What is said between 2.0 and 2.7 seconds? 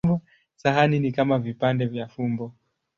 fumbo.